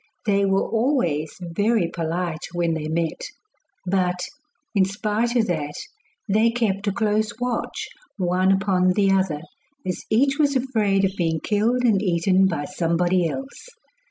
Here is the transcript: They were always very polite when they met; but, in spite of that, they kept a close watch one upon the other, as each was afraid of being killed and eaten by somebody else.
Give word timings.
They 0.25 0.45
were 0.45 0.67
always 0.67 1.37
very 1.39 1.87
polite 1.87 2.45
when 2.53 2.73
they 2.73 2.87
met; 2.87 3.21
but, 3.85 4.19
in 4.73 4.83
spite 4.83 5.35
of 5.35 5.45
that, 5.45 5.75
they 6.27 6.49
kept 6.49 6.87
a 6.87 6.91
close 6.91 7.31
watch 7.39 7.87
one 8.17 8.51
upon 8.51 8.93
the 8.93 9.11
other, 9.11 9.41
as 9.85 10.03
each 10.09 10.39
was 10.39 10.55
afraid 10.55 11.05
of 11.05 11.15
being 11.15 11.39
killed 11.39 11.83
and 11.83 12.01
eaten 12.01 12.47
by 12.47 12.65
somebody 12.65 13.27
else. 13.29 13.67